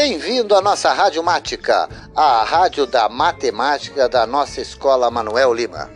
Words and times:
Bem-vindo 0.00 0.54
à 0.54 0.62
nossa 0.62 0.92
Rádio 0.92 1.24
Mática, 1.24 1.88
a 2.14 2.44
rádio 2.44 2.86
da 2.86 3.08
matemática 3.08 4.08
da 4.08 4.24
nossa 4.28 4.60
escola 4.60 5.10
Manuel 5.10 5.52
Lima. 5.52 5.90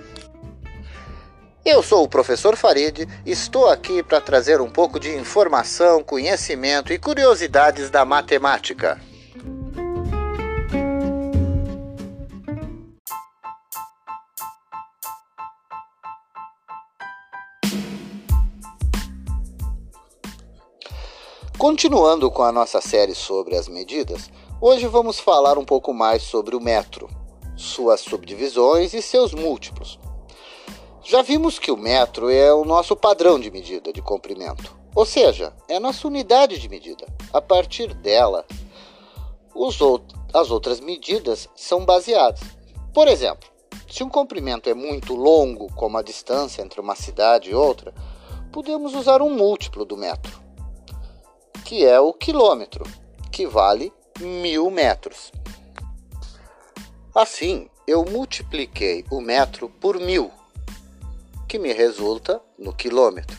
Eu 1.65 1.85
sou 1.85 2.03
o 2.03 2.09
professor 2.09 2.57
Farid, 2.57 3.07
estou 3.25 3.69
aqui 3.69 4.03
para 4.03 4.21
trazer 4.21 4.61
um 4.61 4.69
pouco 4.69 4.99
de 4.99 5.15
informação, 5.15 6.03
conhecimento 6.03 6.93
e 6.93 6.99
curiosidades 6.99 7.91
da 7.91 8.05
matemática. 8.05 9.01
Continuando 21.63 22.29
com 22.29 22.43
a 22.43 22.51
nossa 22.51 22.81
série 22.81 23.15
sobre 23.15 23.57
as 23.57 23.69
medidas, 23.69 24.29
hoje 24.61 24.89
vamos 24.89 25.21
falar 25.21 25.57
um 25.57 25.65
pouco 25.65 25.95
mais 25.95 26.25
sobre 26.25 26.57
o 26.57 26.61
metro, 26.61 27.09
suas 27.57 28.01
subdivisões 28.01 28.93
e 28.93 29.01
seus 29.01 29.33
múltiplos. 29.33 29.97
Já 31.05 31.23
vimos 31.23 31.61
que 31.61 31.71
o 31.71 31.77
metro 31.77 32.29
é 32.29 32.53
o 32.53 32.65
nosso 32.65 32.97
padrão 32.97 33.39
de 33.39 33.49
medida 33.49 33.93
de 33.93 34.03
comprimento, 34.03 34.77
ou 34.93 35.07
seja, 35.07 35.55
é 35.69 35.77
a 35.77 35.81
nossa 35.81 36.09
unidade 36.09 36.59
de 36.59 36.69
medida. 36.69 37.07
A 37.33 37.41
partir 37.41 37.95
dela, 37.95 38.45
as 40.35 40.51
outras 40.51 40.81
medidas 40.81 41.49
são 41.55 41.85
baseadas. 41.85 42.41
Por 42.93 43.07
exemplo, 43.07 43.49
se 43.89 44.03
um 44.03 44.09
comprimento 44.09 44.69
é 44.69 44.75
muito 44.75 45.15
longo, 45.15 45.73
como 45.77 45.97
a 45.97 46.03
distância 46.03 46.61
entre 46.61 46.81
uma 46.81 46.97
cidade 46.97 47.51
e 47.51 47.55
outra, 47.55 47.95
podemos 48.51 48.97
usar 48.97 49.23
um 49.23 49.31
múltiplo 49.31 49.85
do 49.85 49.97
metro 49.97 50.42
que 51.73 51.87
é 51.87 51.99
o 51.99 52.13
quilômetro, 52.13 52.85
que 53.31 53.47
vale 53.47 53.91
mil 54.21 54.71
metros. 54.71 55.33
Assim, 57.15 57.67
eu 57.87 58.05
multipliquei 58.05 59.07
o 59.11 59.23
metro 59.23 59.71
por 59.81 59.99
mil, 59.99 60.31
que 61.49 61.59
me 61.59 61.73
resulta 61.73 62.43
no 62.59 62.75
quilômetro. 62.75 63.39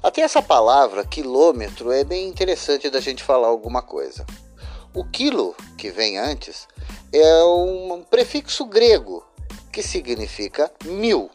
Até 0.00 0.20
essa 0.20 0.40
palavra 0.40 1.04
quilômetro 1.04 1.90
é 1.90 2.04
bem 2.04 2.28
interessante 2.28 2.88
da 2.88 3.00
gente 3.00 3.24
falar 3.24 3.48
alguma 3.48 3.82
coisa. 3.82 4.24
O 4.94 5.04
quilo, 5.04 5.56
que 5.76 5.90
vem 5.90 6.18
antes, 6.18 6.68
é 7.12 7.42
um 7.42 8.04
prefixo 8.08 8.64
grego 8.64 9.26
que 9.72 9.82
significa 9.82 10.70
mil. 10.84 11.28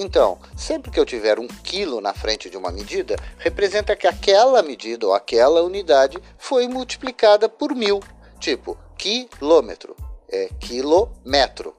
Então, 0.00 0.38
sempre 0.56 0.92
que 0.92 1.00
eu 1.00 1.04
tiver 1.04 1.40
um 1.40 1.48
quilo 1.48 2.00
na 2.00 2.14
frente 2.14 2.48
de 2.48 2.56
uma 2.56 2.70
medida, 2.70 3.16
representa 3.36 3.96
que 3.96 4.06
aquela 4.06 4.62
medida 4.62 5.04
ou 5.04 5.12
aquela 5.12 5.60
unidade 5.60 6.16
foi 6.38 6.68
multiplicada 6.68 7.48
por 7.48 7.74
mil. 7.74 7.98
Tipo, 8.38 8.78
quilômetro 8.96 9.96
é 10.30 10.50
quilômetro, 10.60 11.74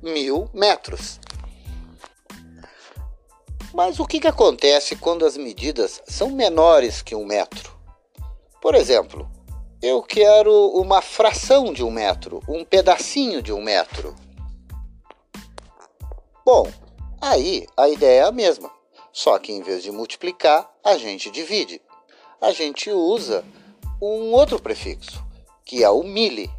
mil 0.00 0.48
metros. 0.54 1.18
Mas 3.74 3.98
o 3.98 4.06
que, 4.06 4.20
que 4.20 4.28
acontece 4.28 4.94
quando 4.94 5.26
as 5.26 5.36
medidas 5.36 6.00
são 6.06 6.30
menores 6.30 7.02
que 7.02 7.16
um 7.16 7.24
metro? 7.24 7.76
Por 8.62 8.76
exemplo, 8.76 9.28
eu 9.82 10.00
quero 10.00 10.68
uma 10.76 11.02
fração 11.02 11.72
de 11.72 11.82
um 11.82 11.90
metro, 11.90 12.40
um 12.48 12.64
pedacinho 12.64 13.42
de 13.42 13.52
um 13.52 13.60
metro. 13.60 14.14
Bom, 16.46 16.70
Aí 17.26 17.66
a 17.74 17.88
ideia 17.88 18.20
é 18.20 18.24
a 18.24 18.30
mesma, 18.30 18.70
só 19.10 19.38
que 19.38 19.50
em 19.50 19.62
vez 19.62 19.82
de 19.82 19.90
multiplicar, 19.90 20.70
a 20.84 20.98
gente 20.98 21.30
divide. 21.30 21.80
A 22.38 22.52
gente 22.52 22.90
usa 22.90 23.42
um 23.98 24.30
outro 24.32 24.60
prefixo, 24.60 25.24
que 25.64 25.82
é 25.82 25.88
o 25.88 26.02
mili, 26.02 26.50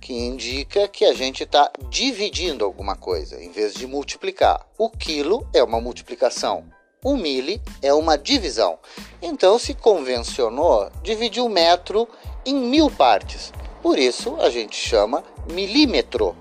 que 0.00 0.14
indica 0.14 0.88
que 0.88 1.04
a 1.04 1.12
gente 1.12 1.42
está 1.42 1.70
dividindo 1.90 2.64
alguma 2.64 2.96
coisa 2.96 3.44
em 3.44 3.50
vez 3.50 3.74
de 3.74 3.86
multiplicar. 3.86 4.66
O 4.78 4.88
quilo 4.88 5.46
é 5.52 5.62
uma 5.62 5.82
multiplicação, 5.82 6.64
o 7.04 7.14
mili 7.14 7.60
é 7.82 7.92
uma 7.92 8.16
divisão. 8.16 8.78
Então 9.20 9.58
se 9.58 9.74
convencionou 9.74 10.90
dividir 11.02 11.42
o 11.42 11.48
metro 11.50 12.08
em 12.46 12.54
mil 12.54 12.90
partes. 12.90 13.52
Por 13.82 13.98
isso 13.98 14.34
a 14.40 14.48
gente 14.48 14.76
chama 14.76 15.22
milímetro. 15.52 16.34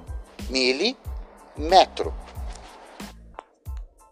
Milimetro. 0.50 2.13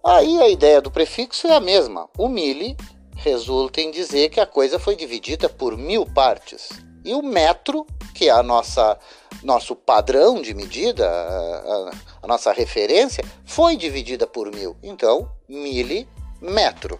Aí 0.04 0.42
a 0.42 0.48
ideia 0.48 0.82
do 0.82 0.92
prefixo 0.92 1.48
é 1.48 1.56
a 1.56 1.60
mesma. 1.60 2.08
O 2.18 2.28
mili 2.28 2.78
resulta 3.16 3.82
em 3.82 3.92
dizer 3.92 4.30
que 4.30 4.40
a 4.40 4.46
coisa 4.46 4.80
foi 4.80 4.96
dividida 4.96 5.50
por 5.50 5.78
mil 5.78 6.06
partes. 6.06 6.70
E 7.04 7.14
o 7.14 7.22
metro, 7.22 7.86
que 8.14 8.30
é 8.30 8.32
a 8.32 8.44
nossa 8.44 8.98
nosso 9.44 9.76
padrão 9.76 10.42
de 10.42 10.54
medida, 10.54 11.08
a, 11.08 11.92
a 12.24 12.28
nossa 12.28 12.52
referência, 12.52 13.24
foi 13.46 13.76
dividida 13.76 14.26
por 14.26 14.54
mil. 14.54 14.76
Então, 14.82 15.32
milimetro. 15.48 17.00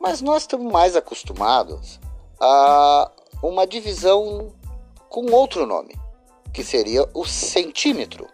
Mas 0.00 0.20
nós 0.20 0.42
estamos 0.42 0.72
mais 0.72 0.96
acostumados 0.96 2.00
a 2.40 3.10
uma 3.42 3.66
divisão 3.66 4.52
com 5.08 5.30
outro 5.32 5.66
nome, 5.66 5.94
que 6.52 6.64
seria 6.64 7.08
o 7.12 7.24
centímetro 7.26 8.26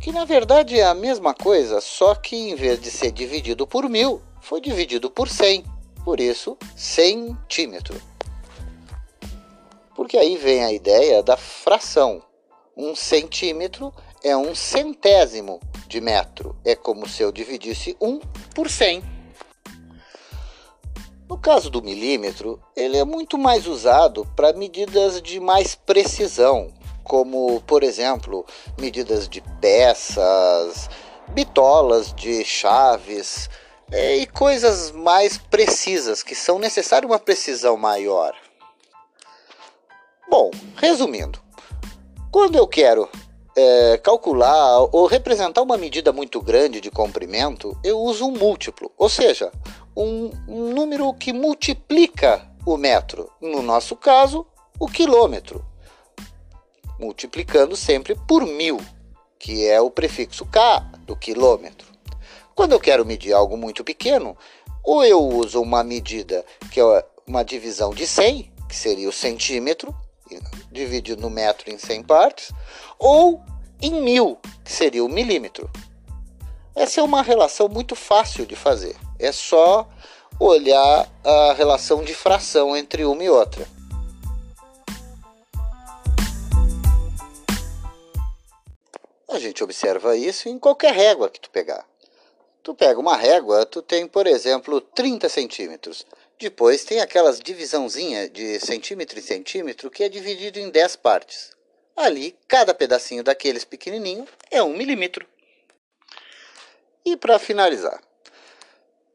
que 0.00 0.12
na 0.12 0.24
verdade 0.24 0.78
é 0.78 0.84
a 0.84 0.94
mesma 0.94 1.34
coisa, 1.34 1.80
só 1.80 2.14
que 2.14 2.36
em 2.36 2.54
vez 2.54 2.80
de 2.80 2.90
ser 2.90 3.10
dividido 3.10 3.66
por 3.66 3.88
mil, 3.88 4.22
foi 4.40 4.60
dividido 4.60 5.10
por 5.10 5.28
100, 5.28 5.64
por 6.04 6.20
isso 6.20 6.56
centímetro. 6.76 8.00
Porque 9.94 10.16
aí 10.16 10.36
vem 10.36 10.64
a 10.64 10.72
ideia 10.72 11.22
da 11.22 11.36
fração. 11.36 12.22
Um 12.76 12.94
centímetro 12.94 13.92
é 14.22 14.36
um 14.36 14.54
centésimo 14.54 15.60
de 15.88 16.00
metro, 16.00 16.56
é 16.64 16.76
como 16.76 17.08
se 17.08 17.22
eu 17.22 17.32
dividisse 17.32 17.96
1 18.00 18.20
por 18.54 18.70
100. 18.70 19.02
No 21.28 21.36
caso 21.36 21.68
do 21.68 21.82
milímetro, 21.82 22.58
ele 22.74 22.96
é 22.96 23.04
muito 23.04 23.36
mais 23.36 23.66
usado 23.66 24.24
para 24.34 24.52
medidas 24.52 25.20
de 25.20 25.38
mais 25.40 25.74
precisão, 25.74 26.72
como, 27.08 27.60
por 27.62 27.82
exemplo, 27.82 28.44
medidas 28.78 29.28
de 29.28 29.40
peças, 29.60 30.88
bitolas 31.30 32.14
de 32.14 32.44
chaves 32.44 33.48
é, 33.90 34.16
e 34.18 34.26
coisas 34.26 34.92
mais 34.92 35.38
precisas 35.38 36.22
que 36.22 36.34
são 36.34 36.58
necessárias 36.58 37.10
uma 37.10 37.18
precisão 37.18 37.76
maior. 37.78 38.34
Bom, 40.30 40.50
resumindo, 40.76 41.40
quando 42.30 42.56
eu 42.56 42.66
quero 42.68 43.08
é, 43.56 43.96
calcular 43.96 44.80
ou 44.92 45.06
representar 45.06 45.62
uma 45.62 45.78
medida 45.78 46.12
muito 46.12 46.40
grande 46.42 46.78
de 46.78 46.90
comprimento, 46.90 47.76
eu 47.82 47.98
uso 47.98 48.26
um 48.26 48.32
múltiplo, 48.32 48.92
ou 48.98 49.08
seja, 49.08 49.50
um, 49.96 50.30
um 50.46 50.74
número 50.74 51.12
que 51.14 51.32
multiplica 51.32 52.46
o 52.66 52.76
metro, 52.76 53.32
no 53.40 53.62
nosso 53.62 53.96
caso, 53.96 54.46
o 54.78 54.86
quilômetro 54.86 55.64
multiplicando 56.98 57.76
sempre 57.76 58.14
por 58.26 58.44
mil, 58.46 58.80
que 59.38 59.66
é 59.66 59.80
o 59.80 59.90
prefixo 59.90 60.44
K 60.46 60.80
do 61.06 61.16
quilômetro. 61.16 61.86
Quando 62.54 62.72
eu 62.72 62.80
quero 62.80 63.06
medir 63.06 63.32
algo 63.32 63.56
muito 63.56 63.84
pequeno, 63.84 64.36
ou 64.82 65.04
eu 65.04 65.22
uso 65.22 65.60
uma 65.62 65.84
medida 65.84 66.44
que 66.72 66.80
é 66.80 67.04
uma 67.26 67.44
divisão 67.44 67.90
de 67.90 68.06
100, 68.06 68.52
que 68.68 68.74
seria 68.76 69.08
o 69.08 69.12
centímetro, 69.12 69.94
dividido 70.70 71.22
no 71.22 71.30
metro 71.30 71.70
em 71.70 71.78
100 71.78 72.02
partes, 72.02 72.52
ou 72.98 73.40
em 73.80 74.02
mil, 74.02 74.38
que 74.64 74.72
seria 74.72 75.04
o 75.04 75.08
milímetro. 75.08 75.70
Essa 76.74 77.00
é 77.00 77.02
uma 77.02 77.22
relação 77.22 77.68
muito 77.68 77.94
fácil 77.94 78.46
de 78.46 78.54
fazer. 78.54 78.96
É 79.18 79.32
só 79.32 79.88
olhar 80.38 81.08
a 81.24 81.52
relação 81.54 82.02
de 82.02 82.14
fração 82.14 82.76
entre 82.76 83.04
uma 83.04 83.22
e 83.22 83.28
outra. 83.28 83.66
A 89.28 89.38
gente 89.38 89.62
observa 89.62 90.16
isso 90.16 90.48
em 90.48 90.58
qualquer 90.58 90.94
régua 90.94 91.28
que 91.28 91.38
tu 91.38 91.50
pegar. 91.50 91.86
Tu 92.62 92.74
pega 92.74 92.98
uma 92.98 93.16
régua, 93.16 93.66
tu 93.66 93.82
tem, 93.82 94.06
por 94.06 94.26
exemplo, 94.26 94.80
30 94.80 95.28
centímetros. 95.28 96.06
Depois 96.38 96.84
tem 96.84 97.00
aquelas 97.00 97.38
divisãozinha 97.38 98.28
de 98.28 98.58
centímetro 98.58 99.18
em 99.18 99.22
centímetro 99.22 99.90
que 99.90 100.02
é 100.02 100.08
dividido 100.08 100.58
em 100.58 100.70
10 100.70 100.96
partes. 100.96 101.50
Ali, 101.94 102.36
cada 102.46 102.72
pedacinho 102.72 103.22
daqueles 103.22 103.64
pequenininho 103.64 104.26
é 104.50 104.62
um 104.62 104.74
milímetro. 104.74 105.26
E 107.04 107.16
para 107.16 107.38
finalizar, 107.38 108.00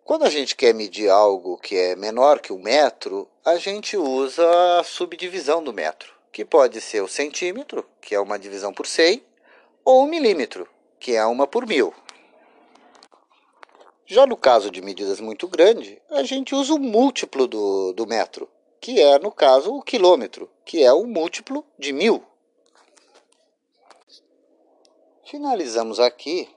quando 0.03 0.25
a 0.25 0.29
gente 0.29 0.55
quer 0.55 0.73
medir 0.73 1.09
algo 1.09 1.57
que 1.57 1.75
é 1.75 1.95
menor 1.95 2.39
que 2.39 2.51
um 2.51 2.59
metro, 2.61 3.27
a 3.45 3.55
gente 3.55 3.95
usa 3.95 4.79
a 4.79 4.83
subdivisão 4.83 5.63
do 5.63 5.71
metro, 5.71 6.13
que 6.31 6.43
pode 6.43 6.81
ser 6.81 7.01
o 7.01 7.07
centímetro, 7.07 7.87
que 8.01 8.13
é 8.13 8.19
uma 8.19 8.37
divisão 8.37 8.73
por 8.73 8.85
100, 8.85 9.23
ou 9.83 10.03
um 10.03 10.07
milímetro, 10.07 10.67
que 10.99 11.15
é 11.15 11.25
uma 11.25 11.45
por 11.45 11.67
mil. 11.67 11.93
Já 14.05 14.27
no 14.27 14.37
caso 14.37 14.69
de 14.69 14.81
medidas 14.81 15.19
muito 15.19 15.47
grandes, 15.47 15.97
a 16.09 16.23
gente 16.23 16.53
usa 16.53 16.73
o 16.73 16.79
múltiplo 16.79 17.47
do, 17.47 17.93
do 17.93 18.05
metro, 18.05 18.49
que 18.79 18.99
é, 18.99 19.17
no 19.17 19.31
caso, 19.31 19.73
o 19.73 19.81
quilômetro, 19.81 20.49
que 20.65 20.83
é 20.83 20.93
um 20.93 21.07
múltiplo 21.07 21.65
de 21.79 21.93
mil. 21.93 22.23
Finalizamos 25.25 25.99
aqui 25.99 26.49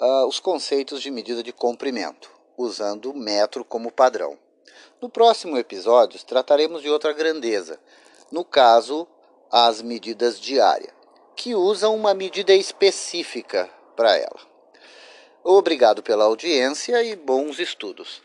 uh, 0.00 0.26
os 0.26 0.38
conceitos 0.38 1.02
de 1.02 1.10
medida 1.10 1.42
de 1.42 1.52
comprimento, 1.52 2.30
usando 2.56 3.10
o 3.10 3.16
metro 3.16 3.64
como 3.64 3.90
padrão. 3.90 4.38
No 5.00 5.08
próximo 5.08 5.56
episódio, 5.56 6.22
trataremos 6.24 6.82
de 6.82 6.90
outra 6.90 7.12
grandeza, 7.12 7.80
no 8.30 8.44
caso, 8.44 9.08
as 9.50 9.80
medidas 9.80 10.38
diárias, 10.38 10.92
que 11.48 11.54
usam 11.54 11.96
uma 11.96 12.12
medida 12.12 12.52
específica 12.52 13.70
para 13.96 14.14
ela. 14.14 14.38
Obrigado 15.42 16.02
pela 16.02 16.24
audiência 16.24 17.02
e 17.02 17.16
bons 17.16 17.58
estudos. 17.58 18.20